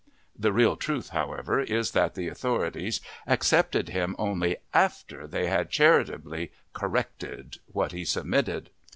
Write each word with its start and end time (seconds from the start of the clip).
The 0.35 0.51
real 0.51 0.77
truth, 0.77 1.09
however, 1.09 1.59
is 1.61 1.91
that 1.91 2.15
the 2.15 2.27
authorities 2.27 3.01
accepted 3.27 3.89
him 3.89 4.15
only 4.17 4.57
after 4.73 5.27
they 5.27 5.45
had 5.45 5.69
charitably 5.69 6.51
"corrected" 6.73 7.59
what 7.67 7.91
he 7.91 8.03
submitted. 8.03 8.71